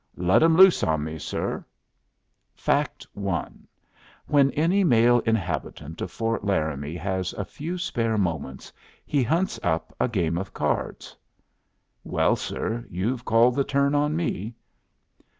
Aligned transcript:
"Let 0.17 0.41
'em 0.41 0.57
loose 0.57 0.81
on 0.81 1.03
me, 1.03 1.19
sir." 1.19 1.63
"Fact 2.55 3.05
one: 3.13 3.67
When 4.25 4.49
any 4.53 4.83
male 4.83 5.19
inhabitant 5.27 6.01
of 6.01 6.09
Fort 6.09 6.43
Laramie 6.43 6.95
has 6.95 7.33
a 7.33 7.45
few 7.45 7.77
spare 7.77 8.17
moments, 8.17 8.73
he 9.05 9.21
hunts 9.21 9.59
up 9.61 9.95
a 9.99 10.07
game 10.07 10.39
of 10.39 10.55
cards." 10.55 11.15
"Well, 12.03 12.35
sir, 12.35 12.83
you've 12.89 13.25
called 13.25 13.53
the 13.53 13.63
turn 13.63 13.93
on 13.93 14.15
me." 14.15 14.55